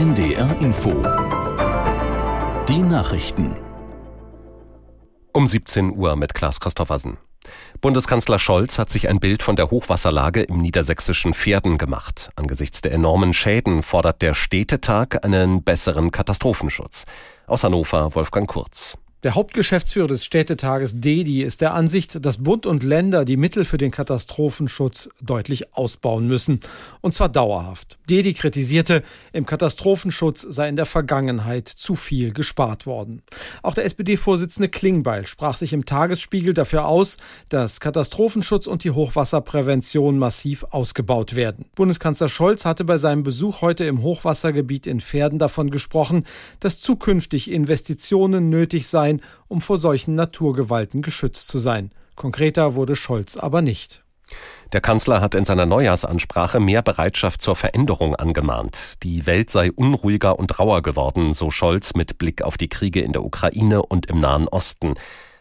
NDR 0.00 0.58
Info. 0.62 0.88
Die 2.66 2.78
Nachrichten. 2.78 3.54
Um 5.34 5.46
17 5.46 5.94
Uhr 5.94 6.16
mit 6.16 6.32
Klaas 6.32 6.58
Christoffersen. 6.58 7.18
Bundeskanzler 7.82 8.38
Scholz 8.38 8.78
hat 8.78 8.88
sich 8.88 9.10
ein 9.10 9.20
Bild 9.20 9.42
von 9.42 9.56
der 9.56 9.70
Hochwasserlage 9.70 10.40
im 10.40 10.56
niedersächsischen 10.56 11.34
Pferden 11.34 11.76
gemacht. 11.76 12.30
Angesichts 12.34 12.80
der 12.80 12.92
enormen 12.92 13.34
Schäden 13.34 13.82
fordert 13.82 14.22
der 14.22 14.32
Städtetag 14.32 15.22
einen 15.22 15.62
besseren 15.62 16.10
Katastrophenschutz. 16.10 17.04
Aus 17.46 17.62
Hannover 17.62 18.14
Wolfgang 18.14 18.48
Kurz. 18.48 18.96
Der 19.22 19.34
Hauptgeschäftsführer 19.34 20.08
des 20.08 20.24
Städtetages 20.24 20.98
DEDI 20.98 21.42
ist 21.42 21.60
der 21.60 21.74
Ansicht, 21.74 22.24
dass 22.24 22.42
Bund 22.42 22.64
und 22.64 22.82
Länder 22.82 23.26
die 23.26 23.36
Mittel 23.36 23.66
für 23.66 23.76
den 23.76 23.90
Katastrophenschutz 23.90 25.10
deutlich 25.20 25.74
ausbauen 25.74 26.26
müssen. 26.26 26.60
Und 27.02 27.14
zwar 27.14 27.28
dauerhaft. 27.28 27.98
DEDI 28.08 28.32
kritisierte, 28.32 29.02
im 29.34 29.44
Katastrophenschutz 29.44 30.40
sei 30.48 30.70
in 30.70 30.76
der 30.76 30.86
Vergangenheit 30.86 31.68
zu 31.68 31.96
viel 31.96 32.32
gespart 32.32 32.86
worden. 32.86 33.20
Auch 33.62 33.74
der 33.74 33.84
SPD-Vorsitzende 33.84 34.70
Klingbeil 34.70 35.26
sprach 35.26 35.58
sich 35.58 35.74
im 35.74 35.84
Tagesspiegel 35.84 36.54
dafür 36.54 36.86
aus, 36.86 37.18
dass 37.50 37.78
Katastrophenschutz 37.78 38.66
und 38.66 38.84
die 38.84 38.90
Hochwasserprävention 38.92 40.18
massiv 40.18 40.64
ausgebaut 40.70 41.36
werden. 41.36 41.66
Bundeskanzler 41.74 42.28
Scholz 42.28 42.64
hatte 42.64 42.84
bei 42.84 42.96
seinem 42.96 43.22
Besuch 43.22 43.60
heute 43.60 43.84
im 43.84 44.00
Hochwassergebiet 44.00 44.86
in 44.86 45.02
Pferden 45.02 45.38
davon 45.38 45.68
gesprochen, 45.68 46.24
dass 46.58 46.80
zukünftig 46.80 47.50
Investitionen 47.50 48.48
nötig 48.48 48.86
seien, 48.88 49.09
sein, 49.10 49.20
um 49.48 49.60
vor 49.60 49.78
solchen 49.78 50.14
Naturgewalten 50.14 51.02
geschützt 51.02 51.48
zu 51.48 51.58
sein. 51.58 51.90
Konkreter 52.14 52.74
wurde 52.74 52.96
Scholz 52.96 53.36
aber 53.36 53.62
nicht. 53.62 54.04
Der 54.72 54.80
Kanzler 54.80 55.20
hat 55.20 55.34
in 55.34 55.44
seiner 55.44 55.66
Neujahrsansprache 55.66 56.60
mehr 56.60 56.82
Bereitschaft 56.82 57.42
zur 57.42 57.56
Veränderung 57.56 58.14
angemahnt. 58.14 59.02
Die 59.02 59.26
Welt 59.26 59.50
sei 59.50 59.72
unruhiger 59.72 60.38
und 60.38 60.56
rauer 60.60 60.82
geworden, 60.82 61.34
so 61.34 61.50
Scholz 61.50 61.94
mit 61.94 62.18
Blick 62.18 62.42
auf 62.42 62.56
die 62.56 62.68
Kriege 62.68 63.00
in 63.00 63.12
der 63.12 63.24
Ukraine 63.24 63.82
und 63.82 64.06
im 64.06 64.20
Nahen 64.20 64.46
Osten. 64.46 64.94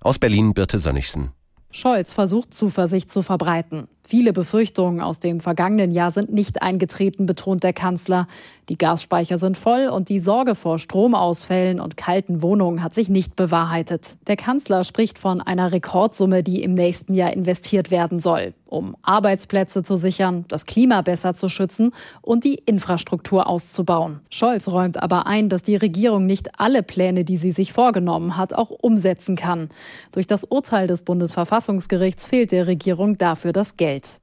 Aus 0.00 0.18
Berlin 0.18 0.52
Birte 0.52 0.78
Sönnigsen. 0.78 1.32
Scholz 1.70 2.12
versucht 2.12 2.52
Zuversicht 2.52 3.10
zu 3.10 3.22
verbreiten. 3.22 3.88
Viele 4.06 4.34
Befürchtungen 4.34 5.00
aus 5.00 5.18
dem 5.18 5.40
vergangenen 5.40 5.90
Jahr 5.90 6.10
sind 6.10 6.30
nicht 6.30 6.60
eingetreten, 6.60 7.24
betont 7.24 7.64
der 7.64 7.72
Kanzler. 7.72 8.28
Die 8.68 8.76
Gasspeicher 8.76 9.38
sind 9.38 9.56
voll 9.56 9.88
und 9.88 10.10
die 10.10 10.20
Sorge 10.20 10.54
vor 10.54 10.78
Stromausfällen 10.78 11.80
und 11.80 11.96
kalten 11.96 12.42
Wohnungen 12.42 12.82
hat 12.82 12.94
sich 12.94 13.08
nicht 13.08 13.34
bewahrheitet. 13.34 14.16
Der 14.26 14.36
Kanzler 14.36 14.84
spricht 14.84 15.18
von 15.18 15.40
einer 15.40 15.72
Rekordsumme, 15.72 16.42
die 16.42 16.62
im 16.62 16.74
nächsten 16.74 17.14
Jahr 17.14 17.32
investiert 17.32 17.90
werden 17.90 18.20
soll, 18.20 18.54
um 18.66 18.94
Arbeitsplätze 19.02 19.82
zu 19.82 19.96
sichern, 19.96 20.44
das 20.48 20.66
Klima 20.66 21.00
besser 21.02 21.34
zu 21.34 21.48
schützen 21.48 21.92
und 22.20 22.44
die 22.44 22.54
Infrastruktur 22.54 23.46
auszubauen. 23.46 24.20
Scholz 24.30 24.68
räumt 24.68 25.02
aber 25.02 25.26
ein, 25.26 25.48
dass 25.48 25.62
die 25.62 25.76
Regierung 25.76 26.26
nicht 26.26 26.58
alle 26.58 26.82
Pläne, 26.82 27.24
die 27.24 27.36
sie 27.36 27.52
sich 27.52 27.72
vorgenommen 27.72 28.36
hat, 28.36 28.54
auch 28.54 28.70
umsetzen 28.70 29.36
kann. 29.36 29.68
Durch 30.12 30.26
das 30.26 30.44
Urteil 30.44 30.86
des 30.86 31.02
Bundesverfassungsgerichts 31.02 32.26
fehlt 32.26 32.52
der 32.52 32.66
Regierung 32.66 33.18
dafür 33.18 33.52
das 33.52 33.76
Geld. 33.76 33.93
Welt. 33.94 34.20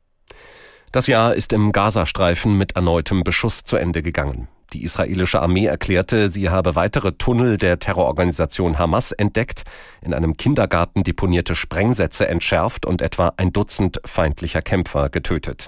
Das 0.92 1.08
Jahr 1.08 1.36
ist 1.36 1.54
im 1.54 1.72
Gazastreifen 1.72 2.58
mit 2.58 2.76
erneutem 2.76 3.24
Beschuss 3.24 3.64
zu 3.64 3.78
Ende 3.78 4.04
gegangen. 4.04 4.50
Die 4.74 4.84
israelische 4.84 5.42
Armee 5.42 5.66
erklärte, 5.66 6.30
sie 6.30 6.50
habe 6.50 6.76
weitere 6.76 7.14
Tunnel 7.14 7.58
der 7.58 7.80
Terrororganisation 7.80 8.80
Hamas 8.80 9.12
entdeckt, 9.12 9.64
in 10.02 10.14
einem 10.14 10.38
Kindergarten 10.38 11.04
deponierte 11.04 11.56
Sprengsätze 11.56 12.28
entschärft 12.28 12.86
und 12.86 13.02
etwa 13.02 13.34
ein 13.38 13.52
Dutzend 13.52 14.02
feindlicher 14.06 14.62
Kämpfer 14.62 15.10
getötet. 15.10 15.68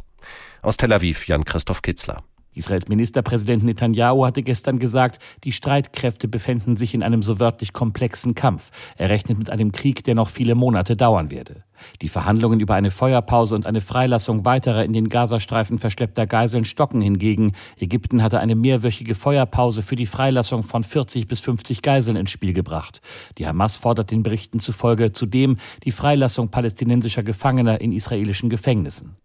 Aus 0.61 0.77
Tel 0.77 0.93
Aviv 0.93 1.27
Jan 1.27 1.43
Christoph 1.43 1.81
Kitzler. 1.81 2.23
Israels 2.53 2.87
Ministerpräsident 2.87 3.63
Netanyahu 3.63 4.25
hatte 4.25 4.43
gestern 4.43 4.79
gesagt, 4.79 5.19
die 5.43 5.51
Streitkräfte 5.51 6.27
befänden 6.27 6.77
sich 6.77 6.93
in 6.93 7.03
einem 7.03 7.23
so 7.23 7.39
wörtlich 7.39 7.73
komplexen 7.73 8.35
Kampf. 8.35 8.71
Er 8.97 9.09
rechnet 9.09 9.37
mit 9.37 9.49
einem 9.49 9.71
Krieg, 9.71 10.03
der 10.03 10.15
noch 10.15 10.29
viele 10.29 10.55
Monate 10.55 10.95
dauern 10.95 11.31
werde. 11.31 11.63
Die 12.01 12.07
Verhandlungen 12.07 12.59
über 12.59 12.75
eine 12.75 12.91
Feuerpause 12.91 13.55
und 13.55 13.65
eine 13.65 13.81
Freilassung 13.81 14.45
weiterer 14.45 14.83
in 14.85 14.93
den 14.93 15.09
Gazastreifen 15.09 15.77
verschleppter 15.77 16.27
Geiseln 16.27 16.65
stocken 16.65 17.01
hingegen. 17.01 17.53
Ägypten 17.77 18.21
hatte 18.21 18.39
eine 18.39 18.55
mehrwöchige 18.55 19.15
Feuerpause 19.15 19.81
für 19.81 19.95
die 19.95 20.05
Freilassung 20.05 20.63
von 20.63 20.83
40 20.83 21.27
bis 21.27 21.39
50 21.41 21.81
Geiseln 21.81 22.17
ins 22.17 22.31
Spiel 22.31 22.53
gebracht. 22.53 23.01
Die 23.37 23.47
Hamas 23.47 23.77
fordert 23.77 24.11
den 24.11 24.23
Berichten 24.23 24.59
zufolge 24.59 25.11
zudem 25.11 25.57
die 25.83 25.91
Freilassung 25.91 26.49
palästinensischer 26.49 27.23
Gefangener 27.23 27.81
in 27.81 27.91
israelischen 27.91 28.49
Gefängnissen. 28.49 29.17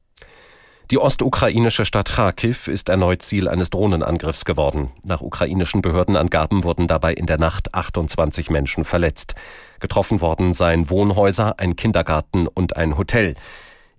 Die 0.90 0.96
ostukrainische 0.96 1.84
Stadt 1.84 2.12
Kharkiv 2.12 2.66
ist 2.66 2.88
erneut 2.88 3.20
Ziel 3.20 3.46
eines 3.46 3.68
Drohnenangriffs 3.68 4.46
geworden. 4.46 4.90
Nach 5.04 5.20
ukrainischen 5.20 5.82
Behördenangaben 5.82 6.64
wurden 6.64 6.86
dabei 6.86 7.12
in 7.12 7.26
der 7.26 7.36
Nacht 7.36 7.74
28 7.74 8.48
Menschen 8.48 8.86
verletzt. 8.86 9.34
Getroffen 9.80 10.22
worden 10.22 10.54
seien 10.54 10.88
Wohnhäuser, 10.88 11.58
ein 11.58 11.76
Kindergarten 11.76 12.46
und 12.46 12.78
ein 12.78 12.96
Hotel. 12.96 13.34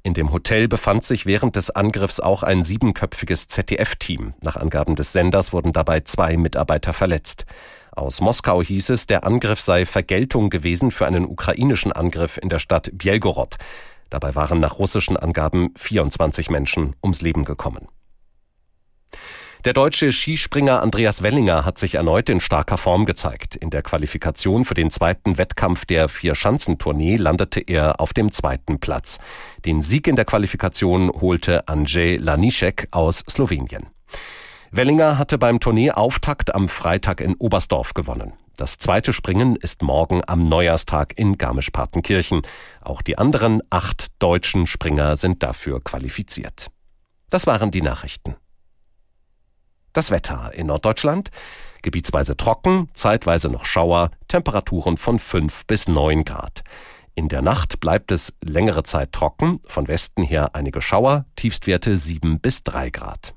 In 0.02 0.16
dem 0.16 0.34
Hotel 0.34 0.68
befand 0.68 1.06
sich 1.06 1.28
während 1.28 1.58
des 1.58 1.70
Angriffs 1.70 2.20
auch 2.20 2.42
ein 2.42 2.64
siebenköpfiges 2.64 3.48
ZDF-Team. 3.50 4.34
Nach 4.42 4.58
Angaben 4.58 4.96
des 4.96 5.14
Senders 5.14 5.54
wurden 5.54 5.74
dabei 5.74 6.00
zwei 6.00 6.38
Mitarbeiter 6.38 6.94
verletzt. 6.94 7.46
Aus 7.92 8.20
Moskau 8.20 8.64
hieß 8.64 8.90
es, 8.90 9.06
der 9.06 9.28
Angriff 9.28 9.62
sei 9.62 9.86
Vergeltung 9.86 10.50
gewesen 10.50 10.90
für 10.90 11.06
einen 11.06 11.26
ukrainischen 11.26 11.92
Angriff 11.92 12.40
in 12.42 12.50
der 12.50 12.60
Stadt 12.60 12.90
Bielgorod. 12.94 13.58
Dabei 14.10 14.36
waren 14.36 14.60
nach 14.60 14.80
russischen 14.80 15.18
Angaben 15.18 15.74
24 15.76 16.50
Menschen 16.50 16.96
ums 17.04 17.22
Leben 17.22 17.46
gekommen. 17.46 17.88
Der 19.66 19.74
deutsche 19.74 20.14
Skispringer 20.14 20.82
Andreas 20.82 21.22
Wellinger 21.22 21.66
hat 21.66 21.78
sich 21.78 21.96
erneut 21.96 22.30
in 22.30 22.40
starker 22.40 22.78
Form 22.78 23.06
gezeigt. 23.06 23.58
In 23.58 23.70
der 23.70 23.82
Qualifikation 23.82 24.64
für 24.64 24.74
den 24.74 24.90
zweiten 24.90 25.38
Wettkampf 25.38 25.86
der 25.86 26.08
Vier-Schanzentournee 26.08 27.18
landete 27.18 27.60
er 27.60 28.00
auf 28.00 28.14
dem 28.14 28.32
zweiten 28.32 28.80
Platz. 28.80 29.20
Den 29.66 29.82
Sieg 29.82 30.08
in 30.08 30.16
der 30.16 30.24
Qualifikation 30.24 31.10
holte 31.10 31.68
Andrzej 31.68 32.16
Lanišek 32.16 32.88
aus 32.92 33.22
Slowenien. 33.30 33.88
Wellinger 34.72 35.18
hatte 35.18 35.38
beim 35.38 35.60
Tourneeauftakt 35.60 36.56
am 36.56 36.70
Freitag 36.70 37.20
in 37.20 37.36
Oberstdorf 37.36 37.94
gewonnen. 37.94 38.32
Das 38.60 38.78
zweite 38.78 39.14
Springen 39.14 39.56
ist 39.56 39.84
morgen 39.84 40.22
am 40.28 40.50
Neujahrstag 40.50 41.18
in 41.18 41.38
Garmisch-Partenkirchen. 41.38 42.42
Auch 42.82 43.02
die 43.02 43.18
anderen 43.18 43.64
acht 43.70 44.08
deutschen 44.20 44.68
Springer 44.68 45.16
sind 45.16 45.44
dafür 45.44 45.82
qualifiziert. 45.82 46.68
Das 47.30 47.48
waren 47.48 47.72
die 47.72 47.82
Nachrichten. 47.82 48.36
Das 49.94 50.12
Wetter 50.12 50.54
in 50.54 50.68
Norddeutschland. 50.68 51.30
Gebietsweise 51.84 52.36
trocken, 52.36 52.90
zeitweise 52.96 53.48
noch 53.48 53.64
Schauer, 53.64 54.12
Temperaturen 54.28 54.98
von 54.98 55.20
5 55.20 55.66
bis 55.66 55.88
9 55.88 56.26
Grad. 56.26 56.64
In 57.16 57.30
der 57.30 57.42
Nacht 57.42 57.80
bleibt 57.80 58.12
es 58.12 58.34
längere 58.44 58.84
Zeit 58.84 59.14
trocken, 59.14 59.62
von 59.68 59.88
Westen 59.88 60.22
her 60.22 60.54
einige 60.54 60.82
Schauer, 60.82 61.24
Tiefstwerte 61.38 61.96
7 61.96 62.42
bis 62.42 62.64
3 62.64 62.90
Grad. 62.90 63.36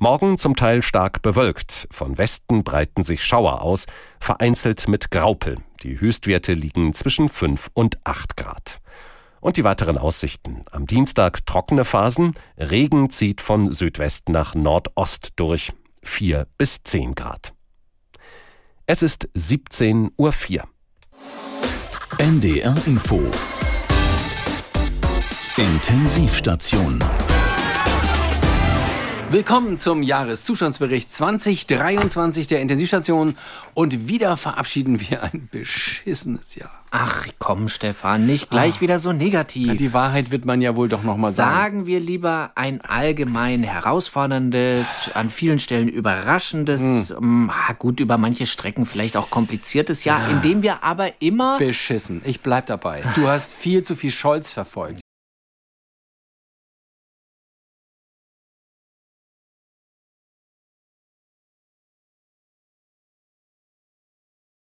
Morgen 0.00 0.38
zum 0.38 0.54
Teil 0.54 0.82
stark 0.82 1.22
bewölkt. 1.22 1.88
Von 1.90 2.18
Westen 2.18 2.62
breiten 2.62 3.02
sich 3.02 3.24
Schauer 3.24 3.62
aus, 3.62 3.86
vereinzelt 4.20 4.86
mit 4.86 5.10
Graupel. 5.10 5.56
Die 5.82 5.98
Höchstwerte 5.98 6.54
liegen 6.54 6.94
zwischen 6.94 7.28
5 7.28 7.70
und 7.74 7.98
8 8.04 8.36
Grad. 8.36 8.80
Und 9.40 9.56
die 9.56 9.64
weiteren 9.64 9.98
Aussichten. 9.98 10.64
Am 10.70 10.86
Dienstag 10.86 11.44
trockene 11.46 11.84
Phasen. 11.84 12.34
Regen 12.56 13.10
zieht 13.10 13.40
von 13.40 13.72
Südwest 13.72 14.28
nach 14.28 14.54
Nordost 14.54 15.30
durch. 15.34 15.72
4 16.04 16.46
bis 16.56 16.84
10 16.84 17.16
Grad. 17.16 17.52
Es 18.86 19.02
ist 19.02 19.28
17.04 19.36 20.12
Uhr. 20.16 20.64
NDR 22.18 22.74
Info. 22.86 23.20
Intensivstation. 25.56 27.00
Willkommen 29.30 29.78
zum 29.78 30.02
Jahreszustandsbericht 30.02 31.12
2023 31.12 32.46
der 32.46 32.62
Intensivstation 32.62 33.36
und 33.74 34.08
wieder 34.08 34.38
verabschieden 34.38 35.00
wir 35.02 35.22
ein 35.22 35.50
beschissenes 35.52 36.54
Jahr. 36.54 36.70
Ach 36.90 37.26
komm, 37.38 37.68
Stefan, 37.68 38.24
nicht 38.24 38.48
gleich 38.48 38.76
Ach, 38.76 38.80
wieder 38.80 38.98
so 38.98 39.12
negativ. 39.12 39.66
Ja, 39.66 39.74
die 39.74 39.92
Wahrheit 39.92 40.30
wird 40.30 40.46
man 40.46 40.62
ja 40.62 40.76
wohl 40.76 40.88
doch 40.88 41.02
noch 41.02 41.18
mal 41.18 41.30
sagen. 41.30 41.54
Sagen 41.54 41.86
wir 41.86 42.00
lieber 42.00 42.52
ein 42.54 42.80
allgemein 42.80 43.64
herausforderndes, 43.64 45.10
an 45.12 45.28
vielen 45.28 45.58
Stellen 45.58 45.88
überraschendes, 45.88 47.14
hm. 47.14 47.50
Ah, 47.50 47.74
gut 47.74 48.00
über 48.00 48.16
manche 48.16 48.46
Strecken 48.46 48.86
vielleicht 48.86 49.18
auch 49.18 49.28
kompliziertes 49.28 50.04
Jahr, 50.04 50.22
ja. 50.22 50.28
in 50.28 50.40
dem 50.40 50.62
wir 50.62 50.82
aber 50.82 51.20
immer 51.20 51.58
beschissen. 51.58 52.22
Ich 52.24 52.40
bleib 52.40 52.64
dabei. 52.64 53.02
Du 53.14 53.28
hast 53.28 53.52
viel 53.52 53.84
zu 53.84 53.94
viel 53.94 54.10
Scholz 54.10 54.50
verfolgt. 54.50 55.02